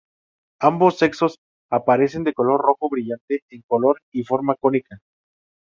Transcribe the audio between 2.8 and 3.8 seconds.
brillante en